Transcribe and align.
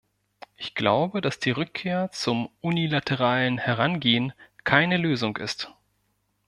Ich 0.55 0.73
glaube, 0.73 1.21
dass 1.21 1.37
die 1.37 1.51
Rückkehr 1.51 2.09
zum 2.09 2.49
unilateralen 2.61 3.59
Herangehen 3.59 4.33
keine 4.63 4.97
Lösung 4.97 5.37
ist. 5.37 5.71